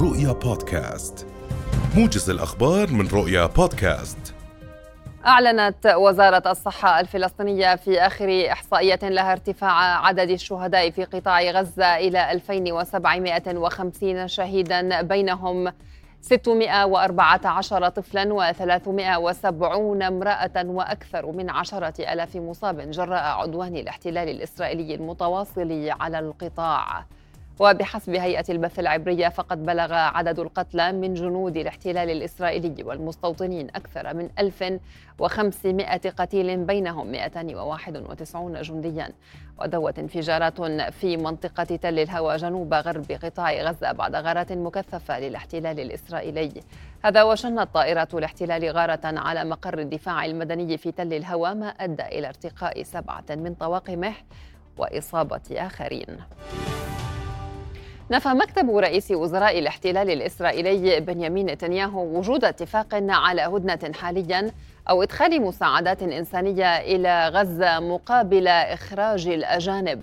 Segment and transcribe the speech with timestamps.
[0.00, 1.26] رؤيا بودكاست.
[1.96, 4.34] موجز الأخبار من رؤيا بودكاست.
[5.26, 12.32] أعلنت وزارة الصحة الفلسطينية في آخر إحصائية لها ارتفاع عدد الشهداء في قطاع غزة إلى
[12.32, 15.72] 2750 شهيدا بينهم
[16.20, 26.18] 614 طفلا و370 امرأة وأكثر من عشرة ألاف مصاب جراء عدوان الاحتلال الإسرائيلي المتواصل على
[26.18, 27.04] القطاع.
[27.60, 34.30] وبحسب هيئة البث العبرية فقد بلغ عدد القتلى من جنود الاحتلال الإسرائيلي والمستوطنين أكثر من
[34.38, 39.08] 1500 قتيل بينهم 291 جنديا.
[39.60, 40.60] ودوت انفجارات
[40.92, 46.52] في منطقة تل الهوى جنوب غرب قطاع غزة بعد غارات مكثفة للاحتلال الإسرائيلي.
[47.04, 52.28] هذا وشنت طائرة الاحتلال غارة على مقر الدفاع المدني في تل الهوى ما أدى إلى
[52.28, 54.12] ارتقاء سبعة من طواقمه
[54.76, 56.18] وإصابة آخرين.
[58.10, 64.50] نفى مكتب رئيس وزراء الاحتلال الإسرائيلي بنيامين نتنياهو وجود اتفاق على هدنة حاليا
[64.90, 70.02] أو إدخال مساعدات إنسانية إلى غزة مقابل إخراج الأجانب.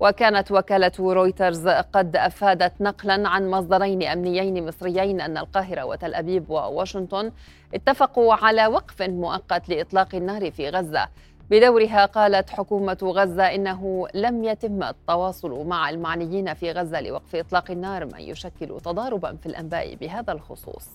[0.00, 7.32] وكانت وكالة رويترز قد أفادت نقلا عن مصدرين أمنيين مصريين أن القاهرة وتل أبيب وواشنطن
[7.74, 11.08] اتفقوا على وقف مؤقت لإطلاق النار في غزة.
[11.50, 18.04] بدورها قالت حكومة غزة إنه لم يتم التواصل مع المعنيين في غزة لوقف إطلاق النار
[18.04, 20.88] ما يشكل تضاربا في الأنباء بهذا الخصوص.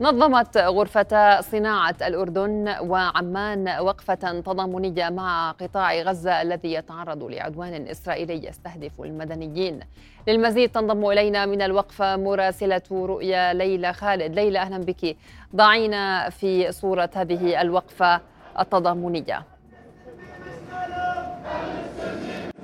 [0.00, 9.00] نظمت غرفة صناعة الأردن وعمان وقفة تضامنية مع قطاع غزة الذي يتعرض لعدوان إسرائيلي يستهدف
[9.00, 9.80] المدنيين.
[10.28, 14.34] للمزيد تنضم إلينا من الوقفة مراسلة رؤيا ليلى خالد.
[14.34, 15.16] ليلى أهلا بك.
[15.56, 18.20] ضعينا في صورة هذه الوقفة.
[18.58, 19.42] التضامنية.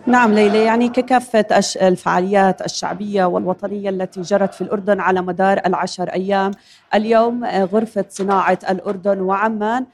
[0.06, 1.44] نعم ليلى يعني ككافة
[1.82, 6.50] الفعاليات الشعبية والوطنية التي جرت في الأردن على مدار العشر أيام
[6.94, 9.86] اليوم غرفة صناعة الأردن وعمان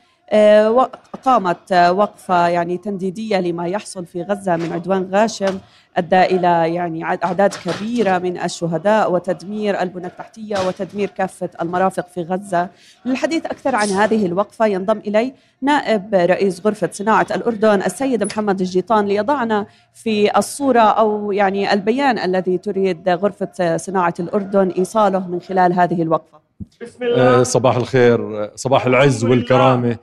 [1.24, 5.58] قامت وقفة يعني تنديدية لما يحصل في غزة من عدوان غاشم
[5.96, 12.68] أدى إلى يعني أعداد كبيرة من الشهداء وتدمير البنى التحتية وتدمير كافة المرافق في غزة.
[13.04, 15.32] للحديث أكثر عن هذه الوقفة ينضم إلي
[15.62, 22.58] نائب رئيس غرفة صناعة الأردن السيد محمد الجيطان ليضعنا في الصورة أو يعني البيان الذي
[22.58, 26.38] تريد غرفة صناعة الأردن إيصاله من خلال هذه الوقفة.
[26.82, 27.42] بسم الله.
[27.42, 29.90] صباح الخير صباح العز والكرامة.
[29.90, 29.98] آه،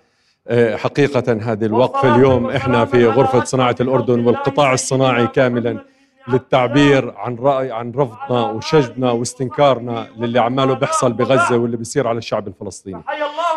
[0.76, 5.78] حقيقة هذه الوقفة اليوم إحنا في غرفة صناعة الأردن والقطاع الصناعي كاملا
[6.28, 12.48] للتعبير عن رأي عن رفضنا وشجبنا واستنكارنا للي عماله بيحصل بغزة واللي بيصير على الشعب
[12.48, 13.02] الفلسطيني.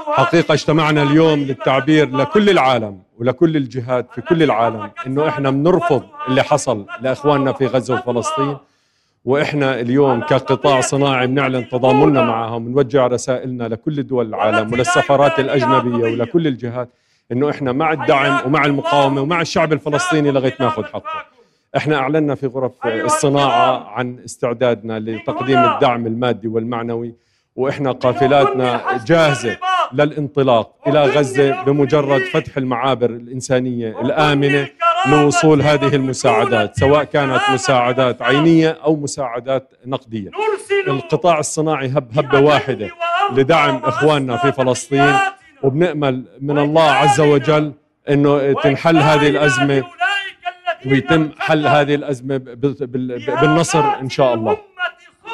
[0.07, 6.43] حقيقة اجتمعنا اليوم للتعبير لكل العالم ولكل الجهات في كل العالم إنه إحنا بنرفض اللي
[6.43, 8.57] حصل لإخواننا في غزة وفلسطين
[9.27, 16.47] وإحنا اليوم كقطاع صناعي بنعلن تضامننا معهم بنوجه رسائلنا لكل دول العالم وللسفارات الأجنبية ولكل
[16.47, 16.89] الجهات
[17.33, 21.25] إنه إحنا مع الدعم ومع المقاومة ومع الشعب الفلسطيني لغاية ما ياخذ حقه.
[21.77, 27.15] إحنا أعلنا في غرف الصناعة عن استعدادنا لتقديم الدعم المادي والمعنوي
[27.57, 29.57] وإحنا قافلاتنا جاهزة
[29.93, 34.69] للانطلاق إلى غزة بمجرد فتح المعابر الإنسانية الآمنة.
[35.11, 40.31] لوصول هذه المساعدات سواء كانت مساعدات عينية أو مساعدات نقدية.
[40.89, 42.91] القطاع الصناعي هب هبة واحدة
[43.33, 45.15] لدعم إخواننا في فلسطين
[45.63, 47.73] وبنأمل من الله عز وجل
[48.11, 49.85] إنه تنحل هذه الأزمة
[50.87, 52.37] ويتم حل هذه الأزمة
[53.41, 54.57] بالنصر إن شاء الله.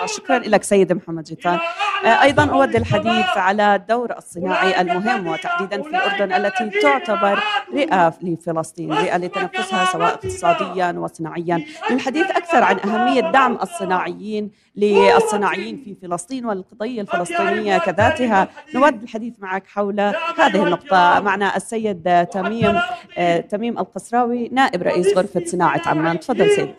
[0.07, 1.59] شكرا لك سيد محمد جيتان.
[2.05, 7.43] آه، أيضا أود الحديث على الدور الصناعي المهم وتحديدا في الأردن التي تعتبر
[7.75, 11.65] رئة لفلسطين رئة لتنفسها سواء اقتصاديا وصناعيا.
[11.91, 18.49] للحديث أكثر عن أهمية دعم الصناعيين للصناعيين في فلسطين والقضية الفلسطينية كذاتها.
[18.75, 20.01] نود الحديث معك حول
[20.39, 21.21] هذه النقطة.
[21.21, 22.81] معنا السيد تميم
[23.19, 26.21] آه، تميم القسراوي نائب رئيس غرفة صناعة عمان.
[26.21, 26.75] تفضل سيدي.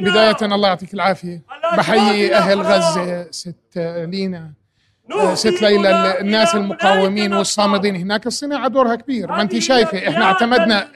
[0.00, 1.42] بداية الله يعطيك العافية.
[1.76, 4.52] بحيي أهل غزة ست لينا.
[5.34, 7.96] ست ليلى الناس المقاومين والصامدين.
[7.96, 9.28] هناك الصناعة دورها كبير.
[9.28, 10.88] ما أنت شايفة إحنا اعتمدنا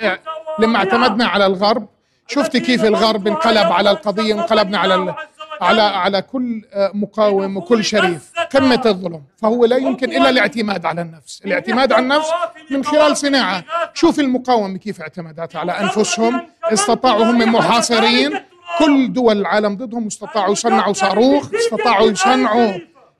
[0.58, 1.88] لما اعتمدنا على الغرب
[2.26, 5.14] شفتي كيف الغرب انقلب على القضية وانقلبنا على
[5.60, 6.62] على على كل
[6.94, 8.32] مقاوم وكل شريف.
[8.54, 9.22] قمة الظلم.
[9.36, 11.42] فهو لا يمكن إلا الاعتماد على النفس.
[11.46, 12.28] الاعتماد على النفس
[12.70, 13.64] من خلال صناعة.
[13.94, 18.40] شوف المقاومة كيف اعتمدت على أنفسهم استطاعوا هم محاصرين.
[18.84, 22.72] كل دول العالم ضدهم استطاعوا يصنعوا صاروخ استطاعوا يصنعوا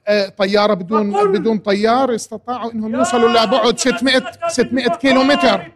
[0.09, 5.71] آه، طيارة بدون بدون طيار استطاعوا إنهم يوصلوا لبعد 600 600 كيلو متر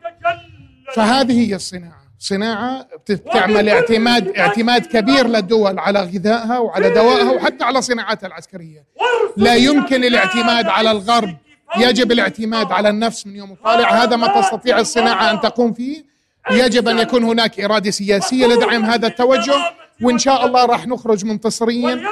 [0.95, 2.07] فهذه هي الصناعة.
[2.19, 8.85] صناعة بتعمل اعتماد اعتماد كبير للدول على غذائها وعلى دوائها وحتى على صناعاتها العسكرية.
[9.37, 11.37] لا يمكن الاعتماد على الغرب.
[11.77, 14.03] يجب الاعتماد على النفس من يوم الطالع.
[14.03, 16.16] هذا ما تستطيع الصناعة أن تقوم فيه.
[16.51, 19.55] يجب أن يكون هناك إرادة سياسية لدعم هذا التوجه
[20.03, 22.07] وإن شاء الله راح نخرج منتصرين.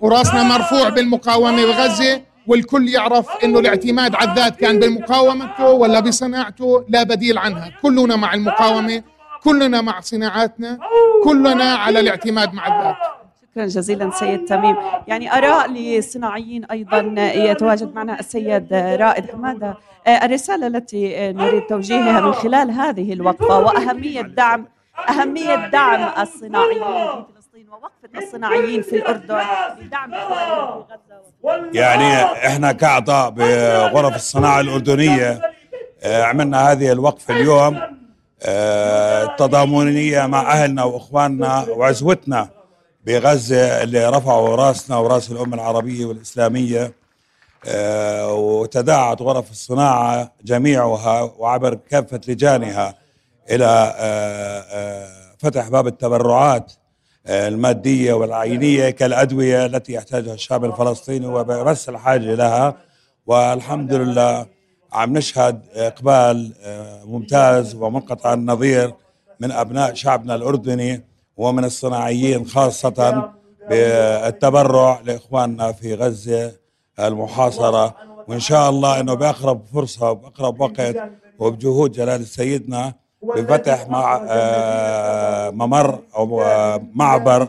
[0.00, 7.02] وراسنا مرفوع بالمقاومة بغزة والكل يعرف إنه الاعتماد على الذات كان بمقاومته ولا بصناعته لا
[7.02, 7.70] بديل عنها.
[7.82, 9.02] كلنا مع المقاومة
[9.44, 10.78] كلنا مع صناعاتنا
[11.24, 12.96] كلنا على الاعتماد مع الذات.
[13.60, 14.76] شكرا جزيلا سيد تميم.
[15.08, 19.30] يعني آراء للصناعيين أيضا يتواجد معنا السيد رائد.
[19.30, 19.74] حماده
[20.08, 24.66] الرسالة التي نريد توجيهها من خلال هذه الوقفة وأهمية دعم
[25.08, 29.40] أهمية دعم الصناعيين في فلسطين ووقفة الصناعيين في الأردن
[29.80, 31.70] لدعم في غزة.
[31.72, 35.40] يعني إحنا كأعضاء بغرف الصناعة الأردنية
[36.02, 37.80] آه، عملنا هذه الوقفة اليوم
[38.42, 42.48] التضامنيه مع أهلنا وإخواننا وعزوتنا.
[43.06, 46.92] بغزة اللي رفعوا راسنا وراس الأمة العربية والإسلامية
[47.66, 52.94] آه، وتداعت غرف الصناعة جميعها وعبر كافة لجانها
[53.50, 53.64] إلى
[53.96, 55.08] آه، آه،
[55.38, 56.72] فتح باب التبرعات
[57.28, 62.76] المادية والعينية كالأدوية التي يحتاجها الشعب الفلسطيني وبمس الحاجة لها.
[63.26, 64.46] والحمد لله
[64.92, 68.94] عم نشهد إقبال آه، ممتاز ومنقطع النظير
[69.40, 71.09] من أبناء شعبنا الأردني.
[71.36, 73.30] ومن الصناعيين خاصة
[73.70, 76.52] بالتبرع لإخواننا في غزة
[76.98, 77.94] المحاصرة.
[78.28, 80.96] وإن شاء الله إنه بأقرب فرصة وبأقرب وقت
[81.38, 87.48] وبجهود جلال سيدنا بفتح مع آه، ممر أو آه، معبر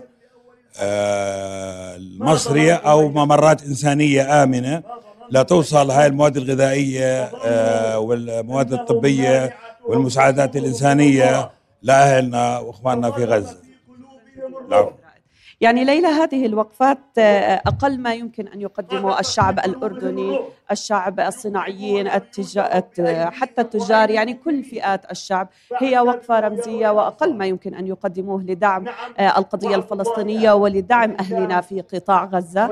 [1.98, 4.84] المصري أو ممرات إنسانية آمنة.
[5.30, 9.54] لا توصل هاي المواد الغذائية آه، والمواد الطبية
[9.88, 11.52] والمساعدات الإنسانية
[11.82, 13.58] لأهلنا وإخواننا في غزة.
[14.72, 14.92] لا.
[15.62, 20.40] يعني ليلى هذه الوقفات آه، أقل ما يمكن أن يقدمه الشعب الأردني
[20.72, 25.50] الشعب الصناعيين التجار حتى التجار يعني كل فئات الشعب.
[25.78, 28.86] هي وقفة رمزية وأقل ما يمكن أن يقدموه لدعم
[29.20, 32.66] آه، القضية الفلسطينية ولدعم أهلنا في قطاع غزة.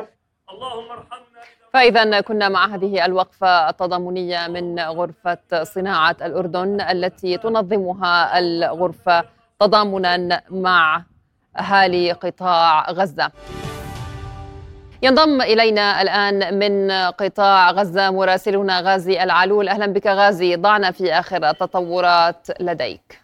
[0.53, 1.29] اللهم ارحمنا
[1.73, 9.23] فإذا كنا مع هذه الوقفة التضامنية من غرفة صناعة الأردن التي تنظمها الغرفة
[9.59, 11.03] تضامنا مع
[11.57, 13.31] أهالي قطاع غزة.
[15.03, 21.49] ينضم إلينا الآن من قطاع غزة مراسلنا غازي العلول أهلا بك غازي ضعنا في آخر
[21.49, 23.21] التطورات لديك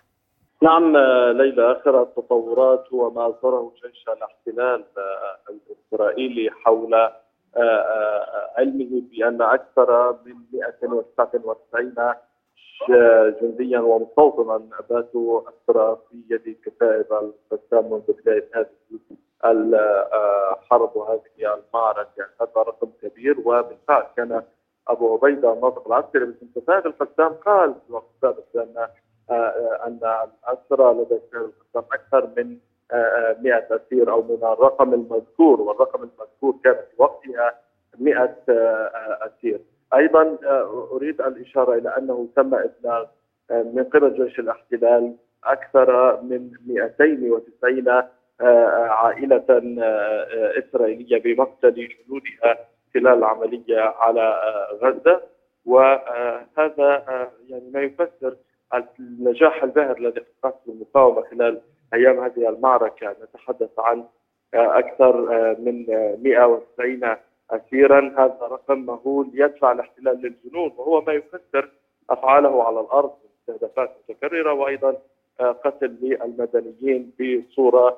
[0.62, 0.98] نعم
[1.38, 4.84] ليلى آخر التطورات هو ما أصدره جيش الاحتلال
[5.50, 6.94] الإسرائيلي حول
[8.58, 11.94] علمه بأن أكثر من 199
[13.42, 18.68] جنديا ومستوطنا باتوا اسرى في يد كتائب القسام منذ بداية هذه
[19.46, 22.10] الحرب وهذه المعركة.
[22.18, 23.40] يعني هذا رقم كبير.
[23.40, 24.44] وبالفعل كان
[24.88, 28.88] أبو عبيدة الناطق العسكري باسم كتائب القسام قال في الوقت السابق بأن
[29.30, 32.58] آه، أن الاسرى لدى كتائب القسام أكثر من
[33.44, 35.62] 100 أسير أو من الرقم المذكور.
[35.62, 37.60] والرقم المذكور كان في وقتها
[38.00, 38.36] 100
[39.22, 39.62] أسير.
[39.94, 40.38] أيضا
[40.92, 43.06] أريد الإشارة إلى أنه تم إبلاغ
[43.52, 48.04] من قبل جيش الاحتلال أكثر من 290
[48.90, 49.46] عائلة
[50.60, 52.58] إسرائيلية بمقتل جنودها
[52.94, 54.36] خلال العملية على
[54.82, 55.22] غزة.
[55.66, 57.04] وهذا
[57.50, 58.36] يعني ما يفسر
[59.00, 61.62] النجاح الباهر الذي حققته المقاومه خلال
[61.94, 63.16] أيام هذه المعركة.
[63.24, 64.04] نتحدث عن
[64.54, 65.86] آه، أكثر آه، من
[66.24, 67.16] 190
[67.52, 71.70] اسيرا هذا رقم مهول يدفع الاحتلال للجنون وهو ما يفسر
[72.10, 74.98] أفعاله على الأرض استهدافات متكررة وأيضا
[75.40, 77.98] آه، قتل للمدنيين بصورة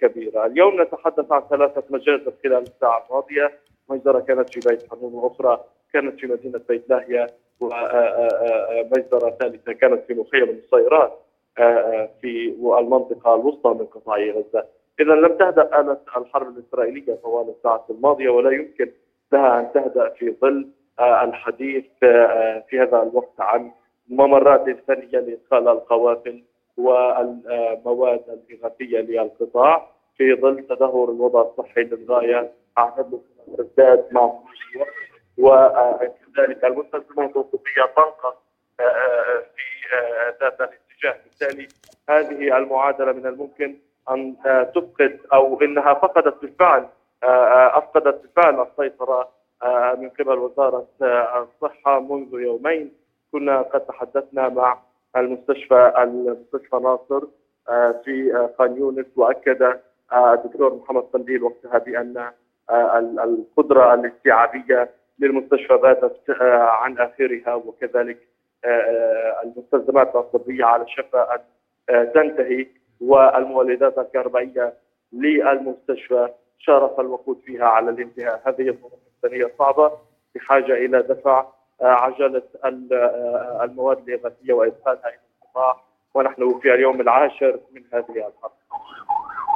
[0.00, 0.46] كبيرة.
[0.46, 3.52] اليوم نتحدث عن ثلاثة مجازر خلال الساعة الماضية،
[3.88, 7.26] مجزرة كانت في بيت حنون وأخرى كانت في مدينة بيت لاهيه
[7.60, 11.20] ومجزره ثالثة كانت في مخيم النصيرات.
[12.20, 14.66] في المنطقة الوسطى من قطاع غزة.
[15.00, 18.90] إذا لم تهدأ آلة الحرب الإسرائيلية طوال الساعات الماضية ولا يمكن
[19.32, 23.72] لها أن تهدأ في ظل آه، الحديث آه، في هذا الوقت عن
[24.08, 26.42] ممرات انسانيه لإدخال القوافل
[26.76, 32.52] والمواد الاغاثيه للقطاع في ظل تدهور الوضع الصحي للغاية.
[32.78, 33.20] أعتقد
[33.58, 34.32] تزداد مع
[35.38, 38.34] وكذلك المستلزمات الطبيه تنقص
[38.80, 39.64] آه، في
[40.40, 41.16] ذات الاتجاه.
[41.24, 41.68] بالتالي
[42.08, 43.76] هذه المعادلة من الممكن
[44.10, 44.36] أن
[44.74, 46.86] تفقد أو إنها فقدت بالفعل
[47.22, 49.28] أفقدت بالفعل السيطرة
[49.98, 52.92] من قبل وزارة الصحة منذ يومين.
[53.32, 54.78] كنا قد تحدثنا مع
[55.16, 57.20] المستشفى المستشفى ناصر
[58.04, 59.80] في خان يونس وأكد
[60.12, 62.30] الدكتور محمد قنديل وقتها بأن
[63.20, 66.20] القدرة الاستيعابية للمستشفى باتت
[66.50, 68.18] عن آخرها وكذلك
[69.44, 72.66] المستلزمات الطبية على شفا ان تنتهي.
[73.00, 74.74] والمولدات الكهربائيه
[75.12, 78.42] للمستشفى شارف الوقود فيها على الانتهاء.
[78.46, 79.92] هذه الظروف الإنسانية صعبة
[80.34, 81.46] بحاجة إلى دفع
[81.82, 85.80] آه، عجلة آه، المواد الإغاثية وإدخالها إلى القطاع.
[86.14, 88.52] ونحن في اليوم العاشر من هذه الحرب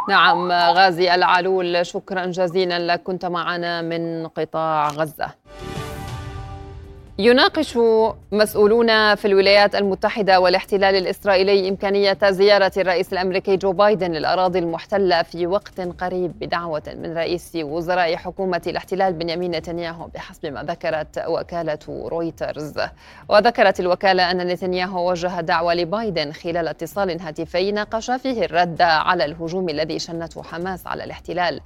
[0.08, 3.02] نعم غازي العلول شكرا جزيلا لك.
[3.02, 5.34] كنت معنا من قطاع غزة.
[7.20, 7.78] يناقش
[8.32, 15.46] مسؤولون في الولايات المتحدة والاحتلال الإسرائيلي إمكانية زيارة الرئيس الأمريكي جو بايدن للأراضي المحتلة في
[15.46, 22.74] وقت قريب بدعوة من رئيس وزراء حكومة الاحتلال بنيامين نتنياهو بحسب ما ذكرت وكالة رويترز.
[23.28, 29.68] وذكرت الوكالة أن نتنياهو وجه دعوة لبايدن خلال اتصال هاتفي ناقش فيه الرد على الهجوم
[29.68, 31.60] الذي شنته حماس على الاحتلال.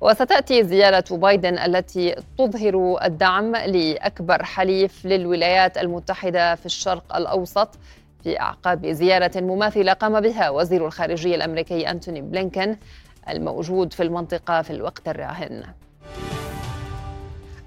[0.00, 7.68] وستأتي زيارة بايدن التي تظهر الدعم لأكبر حليف للولايات المتحدة في الشرق الأوسط
[8.22, 12.76] في أعقاب زيارة مماثلة قام بها وزير الخارجية الأمريكي أنتوني بلينكن
[13.28, 15.62] الموجود في المنطقة في الوقت الراهن.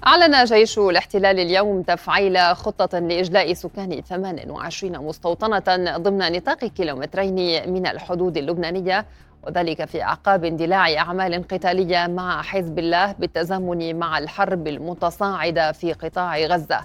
[0.08, 8.38] أعلن جيش الاحتلال اليوم تفعيل خطة لإجلاء سكان 28 مستوطنة ضمن نطاق كيلومترين من الحدود
[8.38, 9.06] اللبنانية
[9.44, 16.40] وذلك في أعقاب اندلاع أعمال قتالية مع حزب الله بالتزامن مع الحرب المتصاعدة في قطاع
[16.40, 16.80] غزة.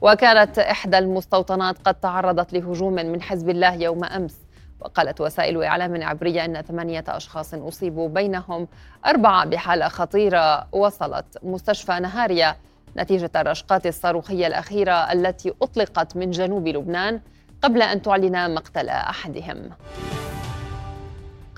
[0.00, 4.36] وكانت إحدى المستوطنات قد تعرضت لهجوم من حزب الله يوم أمس.
[4.80, 8.68] وقالت وسائل إعلام عبرية أن ثمانية أشخاص أصيبوا بينهم
[9.06, 12.56] أربعة بحالة خطيرة وصلت مستشفى نهاريا
[12.96, 17.20] نتيجة الرشقات الصاروخية الأخيرة التي أطلقت من جنوب لبنان
[17.62, 19.70] قبل أن تعلن مقتل أحدهم.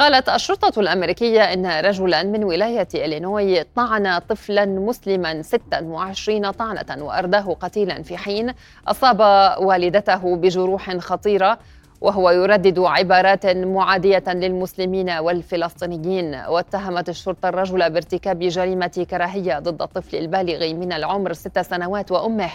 [0.00, 8.02] قالت الشرطة الأمريكية إن رجلا من ولاية إلينوي طعن طفلا مسلما 26 طعنة وأرداه قتيلا
[8.02, 8.54] في حين
[8.88, 9.20] أصاب
[9.62, 11.58] والدته بجروح خطيرة
[12.00, 16.34] وهو يردد عبارات معادية للمسلمين والفلسطينيين.
[16.34, 22.50] واتهمت الشرطة الرجل بارتكاب جريمة كراهية ضد الطفل البالغ من العمر ست سنوات وأمه.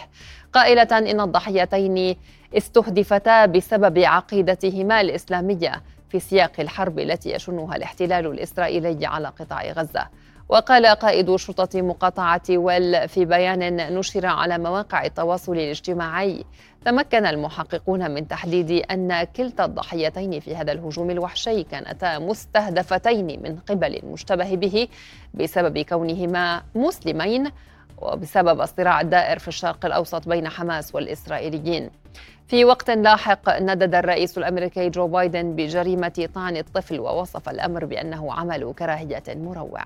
[0.54, 2.16] قائلة إن الضحيتين
[2.58, 5.82] استهدفتا بسبب عقيدتهما الإسلامية.
[6.16, 10.08] في سياق الحرب التي يشنها الاحتلال الإسرائيلي على قطاع غزة.
[10.50, 16.46] وقال قائد شرطة مقاطعة ويل في بيان نشر على مواقع التواصل الاجتماعي
[16.86, 23.96] تمكن المحققون من تحديد أن كلتا الضحيتين في هذا الهجوم الوحشي كانتا مستهدفتين من قبل
[23.96, 24.88] المشتبه به
[25.34, 27.52] بسبب كونهما مسلمين
[27.98, 31.90] وبسبب الصراع الدائر في الشرق الأوسط بين حماس والإسرائيليين.
[32.48, 38.74] في وقت لاحق ندد الرئيس الأمريكي جو بايدن بجريمة طعن الطفل ووصف الأمر بأنه عمل
[38.80, 39.82] كراهية مروع.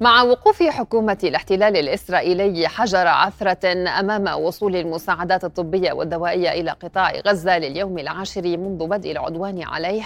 [0.00, 7.58] مع وقوف حكومة الاحتلال الإسرائيلي حجر عثرة أمام وصول المساعدات الطبية والدوائية إلى قطاع غزة
[7.58, 10.02] لليوم العاشر منذ بدء العدوان عليه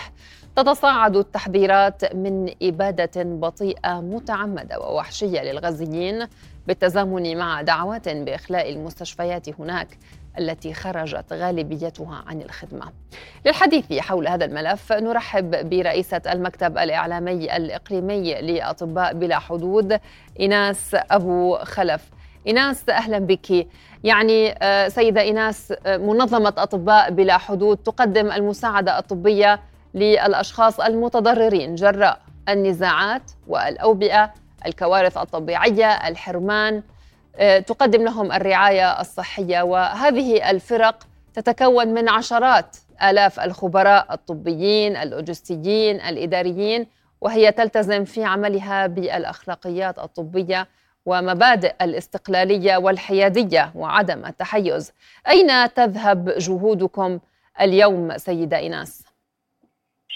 [0.57, 6.27] تتصاعد التحذيرات من إبادة بطيئة متعمدة ووحشية للغزيين
[6.67, 9.89] بالتزامن مع دعوات بإخلاء المستشفيات هناك
[10.39, 12.93] التي خرجت غالبيتها عن الخدمة.
[13.47, 20.01] للحديث حول هذا الملف نرحب برئيسة المكتب الإعلامي الإقليمي لأطباء بلا حدود
[20.41, 22.11] إيناس أبو خلف.
[22.47, 23.67] إيناس أهلا بك.
[24.05, 29.61] يعني آه، سيدة إيناس آه، منظمة أطباء بلا حدود تقدم المساعدة الطبية
[29.95, 34.33] للأشخاص المتضررين جراء النزاعات والأوبئة
[34.67, 36.83] الكوارث الطبيعية الحرمان
[37.67, 39.63] تقدم لهم الرعاية الصحية.
[39.63, 46.87] وهذه الفرق تتكون من عشرات آلاف الخبراء الطبيين اللوجستيين الإداريين
[47.21, 50.69] وهي تلتزم في عملها بالأخلاقيات الطبية
[51.07, 54.93] ومبادئ الاستقلالية والحيادية وعدم التحيز.
[55.29, 57.19] أين تذهب جهودكم
[57.61, 59.06] اليوم سيدة إيناس؟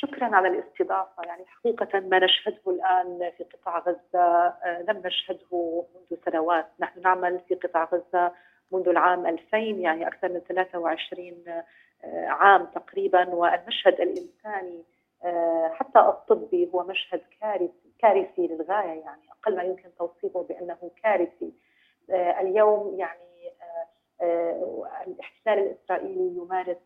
[0.03, 1.23] شكرا على الاستضافة.
[1.25, 6.67] يعني حقيقة ما نشهده الآن في قطاع غزة آه، لم نشهده منذ سنوات.
[6.81, 8.33] نحن نعمل في قطاع غزة
[8.73, 11.45] منذ العام 2000 يعني أكثر من 23
[12.05, 13.29] آه، عام تقريبا.
[13.29, 14.85] والمشهد الإنساني
[15.25, 19.01] آه، حتى الطبي هو مشهد كارثي كارثي للغاية.
[19.01, 21.53] يعني أقل ما يمكن توصيفه بأنه كارثي.
[22.41, 23.30] اليوم يعني
[24.23, 26.77] الاحتلال الإسرائيلي يمارس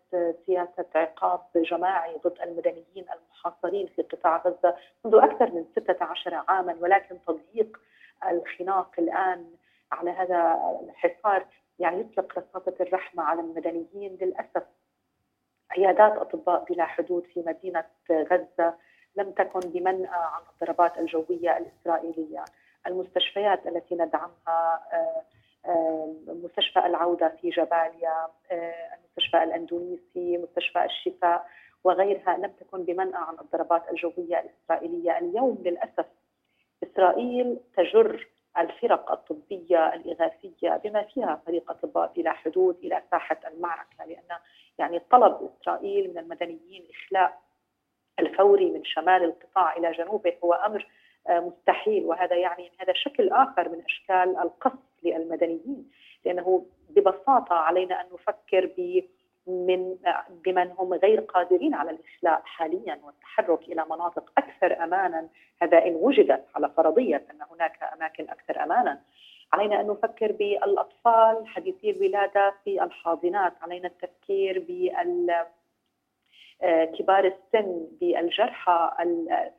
[0.46, 7.18] سياسة عقاب جماعي ضد المدنيين المحاصرين في قطاع غزة منذ أكثر من 16 عاما ولكن
[7.26, 7.80] تضييق
[8.30, 9.46] الخناق الآن
[9.92, 11.46] على هذا الحصار
[11.78, 14.62] يعني يطلق رصاصه الرحمة على المدنيين للأسف.
[15.70, 18.74] عيادات أطباء بلا حدود في مدينة غزة
[19.16, 22.44] لم تكن بمنأى عن الضربات الجوية الإسرائيلية،
[22.86, 25.22] المستشفيات التي ندعمها آه،
[26.26, 31.47] مستشفى العودة في جباليا، المستشفى الإندونيسي، مستشفى الشفاء
[31.85, 36.06] وغيرها لم تكن بمنأى عن الضربات الجوية الإسرائيلية، اليوم للأسف
[36.83, 38.28] إسرائيل تجر
[38.59, 44.38] الفرق الطبية الإغاثية بما فيها فريق اطباء بلا حدود إلى ساحة المعركة لأن
[44.78, 47.40] يعني طلب إسرائيل من المدنيين إخلاء
[48.18, 50.87] الفوري من شمال القطاع إلى جنوبه هو أمر
[51.28, 55.90] آه، مستحيل وهذا يعني هذا شكل آخر من أشكال القصف للمدنيين
[56.25, 59.04] لأنه ببساطة علينا أن نفكر ب
[59.46, 59.96] من
[60.44, 65.28] بمن هم غير قادرين على الإخلاء حاليا والتحرك إلى مناطق أكثر امانا.
[65.62, 69.00] هذا إن وجدت على فرضية أن هناك أماكن أكثر امانا.
[69.52, 73.52] علينا أن نفكر بالأطفال حديثي الولادة في الحاضنات.
[73.62, 75.44] علينا التفكير بال
[76.99, 78.90] كبار السن بالجرحى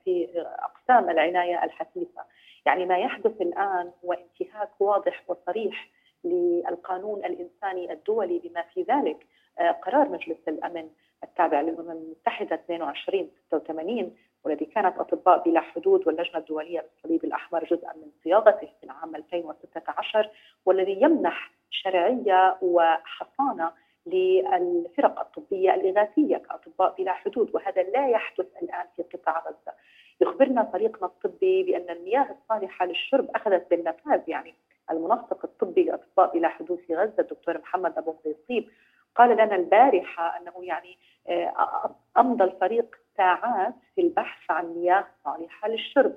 [0.03, 2.21] في أقسام العناية الحثيثة.
[2.65, 5.89] يعني ما يحدث الآن هو انتهاك واضح وصريح
[6.23, 9.27] للقانون الإنساني الدولي بما في ذلك
[9.59, 10.89] آه، قرار مجلس الأمن
[11.23, 18.11] التابع للأمم المتحدة 2286 والذي كانت أطباء بلا حدود واللجنة الدولية للصليب الأحمر جزءا من
[18.23, 20.29] صياغته في العام 2016
[20.65, 23.71] والذي يمنح شرعية وحصانة
[24.05, 29.73] للفرق الطبية الإغاثية كأطباء بلا حدود وهذا لا يحدث الآن في قطاع غزة.
[30.21, 34.21] يخبرنا فريقنا الطبي بأن المياه الصالحة للشرب أخذت بالنفاذ.
[34.27, 34.55] يعني
[34.91, 38.69] المنسق الطبي لاطباء بلا حدود في غزة الدكتور محمد أبو قيصيب
[39.15, 46.13] قال لنا البارحة أنه يعني آه، أمضى الفريق ساعات في البحث عن مياه صالحة للشرب.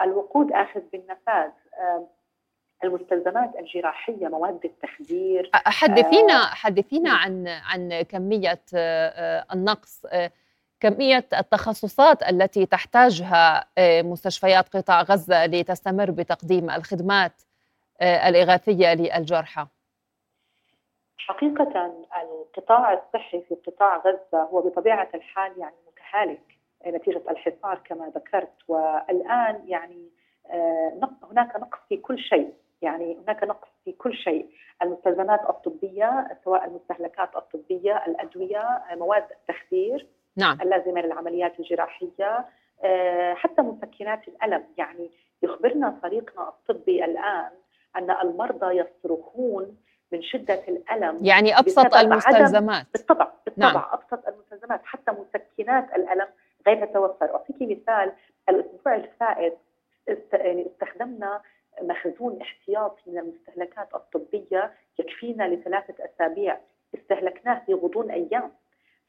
[0.00, 1.50] الوقود آخذ بالنفاذ.
[2.84, 5.50] المستلزمات الجراحية مواد التخدير.
[5.54, 10.06] حدثينا آه حدثينا عن عن كمية آه، النقص.
[10.84, 13.64] آه، كمية التخصصات التي تحتاجها
[14.02, 17.32] مستشفيات قطاع غزة لتستمر بتقديم الخدمات
[18.02, 19.66] الإغاثية للجرحى.
[21.18, 28.52] حقيقة القطاع الصحي في قطاع غزة هو بطبيعة الحال يعني متهالك نتيجة الحصار كما ذكرت.
[28.68, 30.10] والآن يعني
[30.50, 34.46] آه، هناك نقص في كل شيء يعني هناك نقص في كل شيء.
[34.82, 40.60] المستلزمات الطبية سواء المستهلكات الطبية الأدوية مواد التخدير نعم.
[40.60, 42.46] اللازمة للعمليات الجراحية
[42.84, 44.64] آه، حتى مسكنات الألم.
[44.78, 45.10] يعني
[45.42, 47.50] يخبرنا فريقنا الطبي الآن
[47.96, 49.76] أن المرضى يصرخون
[50.12, 52.86] من شدة الألم يعني أبسط المستلزمات.
[52.92, 53.82] بالطبع بالطبع نعم.
[53.92, 54.80] أبسط المستلزمات.
[54.84, 56.28] حتى مسكنات الألم
[56.66, 57.34] غير تتوفر.
[57.34, 58.12] اعطيك مثال
[58.48, 59.58] الأسبوع الفائت
[60.32, 61.42] يعني استخدمنا
[61.82, 66.58] مخزون احتياطي من المستهلكات الطبية يكفينا لثلاثة أسابيع.
[66.94, 68.52] استهلكناه في غضون أيام.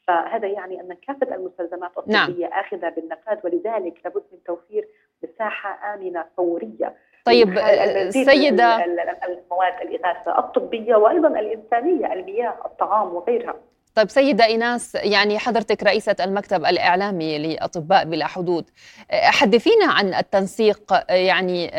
[0.07, 2.29] فهذا يعني أن كافة المستلزمات نعم.
[2.29, 2.59] الطبية نعم.
[2.59, 4.87] آخذة بالنفاذ ولذلك لابد من توفير
[5.23, 13.55] مساحة آمنة فورية طيب السيدة المواد الإغاثة الطبية وأيضا الإنسانية المياه الطعام وغيرها
[13.95, 18.69] طيب سيدة إيناس يعني حضرتك رئيسة المكتب الإعلامي لأطباء بلا حدود
[19.11, 21.71] حدثينا عن التنسيق يعني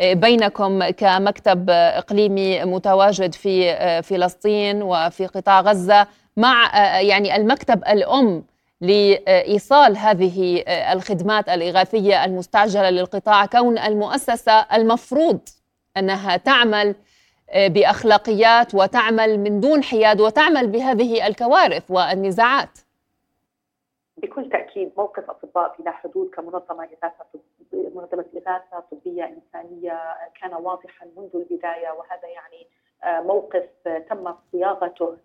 [0.00, 8.44] بينكم كمكتب إقليمي متواجد في فلسطين وفي قطاع غزة مع يعني المكتب الأم
[8.80, 15.40] لإيصال هذه الخدمات الإغاثية المستعجلة للقطاع كون المؤسسة المفروض
[15.96, 16.94] أنها تعمل
[17.54, 22.78] بأخلاقيات وتعمل من دون حياد وتعمل بهذه الكوارث والنزاعات.
[24.16, 27.24] بكل تأكيد موقف أطباء بلا حدود كمنظمة إغاثة
[27.72, 30.00] منظمة إغاثة طبية إنسانية
[30.40, 32.66] كان واضحا منذ البداية وهذا يعني
[33.26, 33.68] موقف
[34.10, 35.16] تم صياغته آه،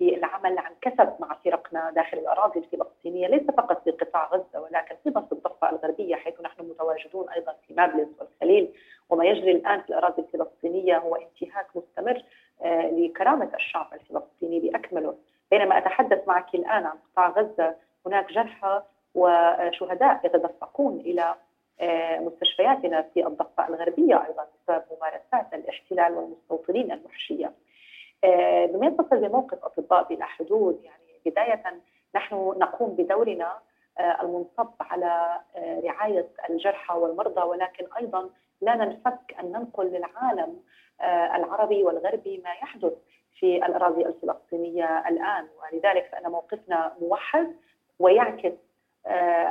[0.00, 5.08] بالعمل عن كسب مع فرقنا داخل الأراضي الفلسطينية ليس فقط في قطاع غزة ولكن في
[5.32, 8.72] الضفة الغربية حيث نحن متواجدون أيضا في نابلس والخليل
[9.10, 12.22] وما يجري الآن في الأراضي الفلسطينية هو انتهاك مستمر
[12.62, 15.14] آه، لكرامة الشعب الفلسطيني بأكمله
[15.50, 17.74] بينما أتحدث معك الآن عن قطاع غزة
[18.06, 18.82] هناك جرحى
[19.14, 21.34] وشهداء يتدفقون إلى
[21.80, 27.52] آه، مستشفياتنا في الضفة الغربية أيضا بسبب ممارسات الاحتلال والمستوطنين المحشية.
[28.24, 30.80] آه، بما يتصل بموقف أطباء بلا حدود.
[30.84, 31.62] يعني بداية
[32.14, 33.58] نحن نقوم بدورنا
[33.98, 40.60] آه، المنصب على آه، رعاية الجرحى والمرضى ولكن أيضا لا ننفك أن ننقل للعالم
[41.34, 42.92] العربي والغربي ما يحدث
[43.38, 45.48] في الأراضي الفلسطينية الآن.
[45.62, 47.56] ولذلك فإن موقفنا موحد
[47.98, 48.52] ويعكس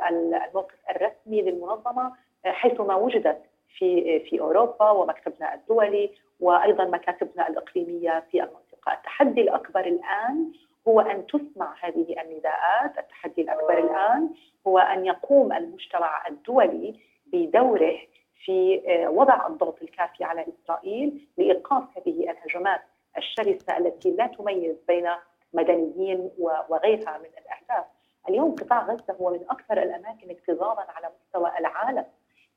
[0.09, 2.13] الموقف الرسمي للمنظمة
[2.45, 3.41] حيثما وجدت
[3.77, 10.51] في في أوروبا ومكتبنا الدولي وأيضا مكاتبنا الإقليمية في المنطقة، التحدي الأكبر الآن
[10.87, 14.29] هو أن تسمع هذه النداءات، التحدي الأكبر الآن
[14.67, 16.99] هو أن يقوم المجتمع الدولي
[17.33, 17.97] بدوره
[18.45, 22.81] في آه، وضع الضغط الكافي على إسرائيل لإيقاف هذه الهجمات
[23.17, 25.09] الشرسة التي لا تميز بين
[25.53, 26.31] مدنيين
[26.69, 27.85] وغيرها من الأهداف.
[28.29, 32.05] اليوم قطاع غزة هو من أكثر الأماكن اكتظاظا على مستوى العالم.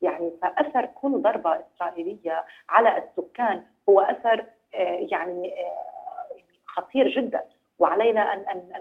[0.01, 6.35] يعني فأثر كل ضربة إسرائيلية على السكان هو أثر آه، يعني آه،
[6.65, 7.43] خطير جدا
[7.79, 8.39] وعلينا أن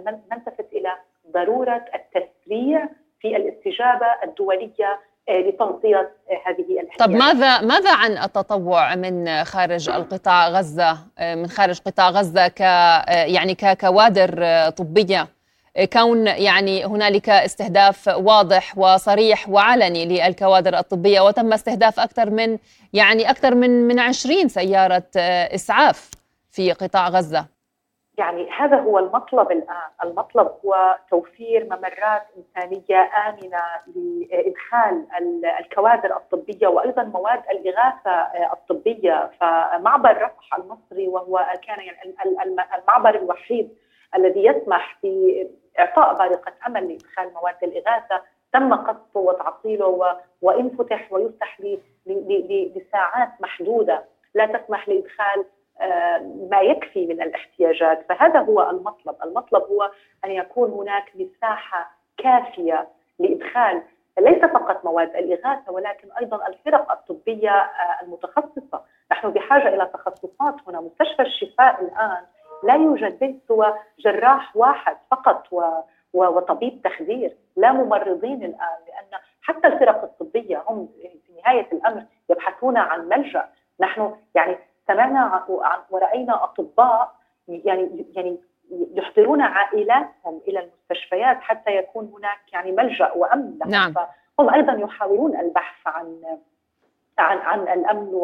[0.09, 0.93] أن نلتفت إلى
[1.33, 2.89] ضرورة التسريع
[3.21, 6.11] في الاستجابة الدولية آه، لتغطية
[6.47, 6.99] هذه الاحتياجات.
[6.99, 12.61] طب ماذا ماذا عن التطوع من خارج القطاع غزة من خارج قطاع غزة ك
[13.11, 15.29] يعني ككوادر طبية
[15.93, 22.59] كون يعني هنالك استهداف واضح وصريح وعلني للكوادر الطبية وتم استهداف أكثر من
[22.93, 25.11] يعني أكثر من من 20 سيارة
[25.55, 26.11] إسعاف
[26.51, 27.47] في قطاع غزة.
[28.19, 35.07] يعني هذا هو المطلب الآن، المطلب هو توفير ممرات إنسانية آمنة لإدخال
[35.61, 38.13] الكوادر الطبية وأيضا مواد الإغاثة
[38.53, 42.15] الطبية، فمعبر رفح المصري وهو كان يعني
[42.79, 43.69] المعبر الوحيد
[44.17, 44.99] الذي يسمح
[45.77, 51.61] باعطاء بارقه أمل لإدخال مواد الإغاثة تم قصفه وتعطيله وإن فتح ويفتح
[52.77, 54.05] لساعات محدودة
[54.35, 55.45] لا تسمح لإدخال
[55.81, 56.19] آه،
[56.51, 58.07] ما يكفي من الاحتياجات.
[58.09, 59.17] فهذا هو المطلب.
[59.25, 59.91] المطلب هو
[60.25, 63.83] أن يكون هناك مساحة كافية لإدخال
[64.19, 70.81] ليس فقط مواد الإغاثة ولكن أيضا الفرق الطبية آه، المتخصصة، نحن بحاجة إلى تخصصات هنا،
[70.81, 72.23] مستشفى الشفاء الآن
[72.63, 75.63] لا يوجد به سوى جراح واحد فقط و
[76.13, 83.09] وطبيب تخدير لا ممرضين الآن لأن حتى الفرق الطبية هم في نهاية الأمر يبحثون عن
[83.09, 83.49] ملجأ.
[83.81, 85.45] نحن يعني سمعنا
[85.91, 87.15] ورأينا أطباء
[87.49, 88.39] يعني يعني
[88.71, 93.71] يحضرون عائلاتهم إلى المستشفيات حتى يكون هناك يعني ملجأ وأمن لهم.
[93.71, 93.93] نعم.
[93.93, 96.39] فهم أيضا يحاولون البحث عن
[97.19, 98.21] عن عن الأمن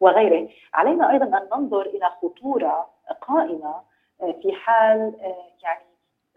[0.00, 3.74] وغيره، علينا أيضا أن ننظر إلى خطورة قائمة
[4.22, 5.84] آه، في حال آه، يعني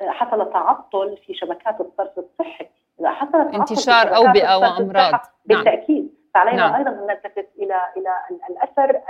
[0.01, 5.19] آه، حصل تعطل في شبكات الصرف الصحي إذا حصل انتشار أوبئة وأمراض نعم.
[5.45, 6.75] بالتأكيد فعلينا نعم.
[6.75, 8.09] أيضا أن نلتفت إلى إلى
[8.49, 9.01] الأثر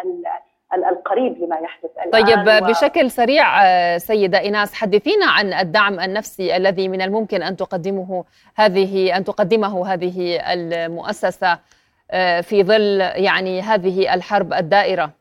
[0.74, 2.68] القريب لما يحدث الآن طيب و...
[2.68, 3.48] بشكل سريع
[3.98, 10.40] سيدة إيناس حدثينا عن الدعم النفسي الذي من الممكن أن تقدمه هذه أن تقدمه هذه
[10.54, 11.60] المؤسسة
[12.42, 15.12] في ظل يعني هذه الحرب الدائرة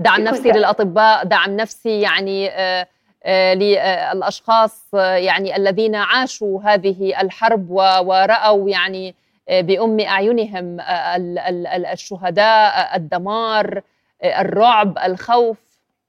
[0.00, 2.86] دعم نفسي للأطباء دعم نفسي يعني آه،
[3.24, 9.14] آه، للأشخاص آه، يعني الذين عاشوا هذه الحرب ورأوا يعني
[9.50, 10.76] بأم أعينهم
[11.92, 13.80] الشهداء الدمار
[14.24, 15.58] الرعب الخوف.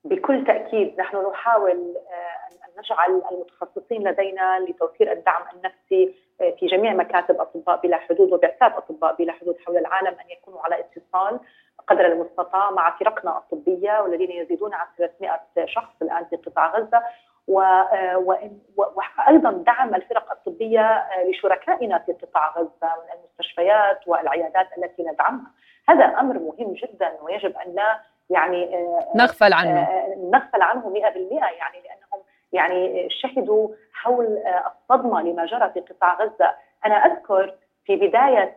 [0.05, 6.13] بكل تأكيد نحن نحاول أن نجعل المتخصصين لدينا لتوفير الدعم النفسي
[6.59, 10.79] في جميع مكاتب أطباء بلا حدود وبعثات أطباء بلا حدود حول العالم أن يكونوا على
[10.79, 11.39] اتصال.
[11.87, 17.03] قدر المستطاع مع فرقنا الطبية والذين يزيدون عن 300 شخص الآن في قطاع غزة.
[17.47, 25.51] وأيضا دعم الفرق الطبية لشركائنا في قطاع غزة من المستشفيات والعيادات التي ندعمها.
[25.89, 29.87] هذا أمر مهم جدا ويجب أن لا يعني نغفل عنه.
[30.17, 36.55] نغفل عنه 100% يعني لأنهم يعني شهدوا حول الصدمة لما جرى في قطاع غزة.
[36.85, 38.55] أنا أذكر في بداية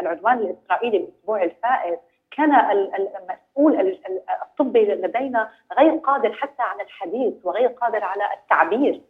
[0.00, 2.00] العدوان الإسرائيلي الأسبوع الفائت
[2.36, 2.54] كان
[2.94, 3.98] المسؤول
[4.42, 9.00] الطبي لدينا غير قادر حتى على الحديث وغير قادر على التعبير.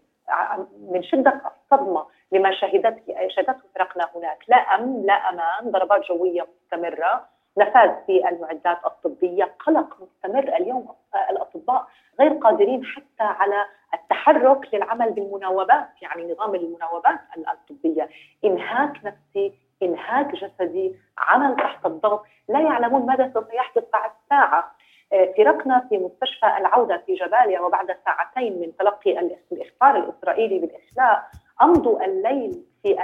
[0.91, 4.39] من شدة الصدمه لما شهدت شهدته فرقنا هناك.
[4.49, 7.29] لا أمن لا أمان ضربات جوية مستمرة.
[7.59, 9.55] نفاذ في المعدات الطبية.
[9.67, 10.95] قلق مستمر اليوم
[11.31, 11.87] الأطباء
[12.21, 18.09] غير قادرين حتى على التحرك للعمل بالمناوبات يعني نظام المناوبات الطبية.
[18.45, 24.75] إنهاك نفسي إنهاك جسدي عمل تحت الضغط لا يعلمون ماذا سوف يحدث بعد ساعة.
[25.13, 29.19] آه، فرقنا في مستشفى العودة في جباليا وبعد ساعتين من تلقي
[29.53, 31.31] الإخبار الإسرائيلي بالإخلاء
[31.63, 32.97] أمضوا الليل في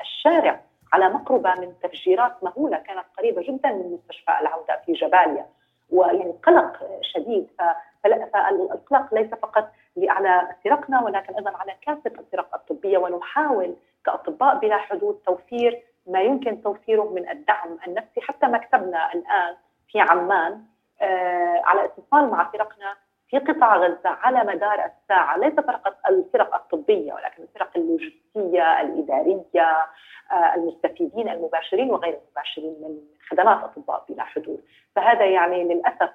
[0.00, 0.60] الشارع
[0.92, 5.46] على مقربة من تفجيرات مهولة كانت قريبة جدا من مستشفى العودة في جباليا.
[5.90, 9.68] ويعني قلق شديد فالقلق ليس فقط
[10.08, 12.98] على فرقنا ولكن أيضا على كافة الفرق الطبية.
[12.98, 19.56] ونحاول كأطباء بلا حدود توفير ما يمكن توفيره من الدعم النفسي حتى مكتبنا الآن
[19.88, 20.62] في عمان
[21.02, 22.96] آه على اتصال مع فرقنا
[23.28, 29.86] في قطاع غزة على مدار الساعة ليس فقط الفرق الطبية ولكن الفرق اللوجستية الإدارية
[30.32, 32.98] آه المستفيدين المباشرين وغير المباشرين من
[33.30, 34.64] خدمات اطباء بلا حدود
[34.96, 36.10] فهذا يعني للأسف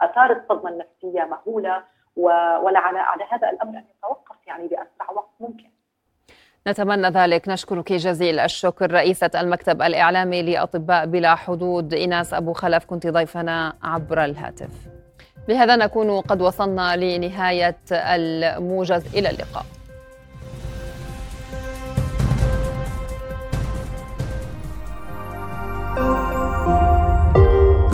[0.00, 1.82] آثار الصدمة النفسية مهولة
[2.16, 5.70] ولا على على هذا الأمر أن يتوقف يعني بأسرع وقت ممكن.
[6.68, 7.48] نتمنى ذلك.
[7.48, 8.92] نشكرك جزيل الشكر.
[8.92, 14.70] رئيسة المكتب الإعلامي لأطباء بلا حدود إيناس أبو خلف كنت ضيفنا عبر الهاتف.
[15.48, 19.14] بهذا نكون قد وصلنا لنهاية الموجز.
[19.14, 19.64] إلى اللقاء.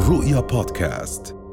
[0.08, 1.43] رؤيا بودكاست.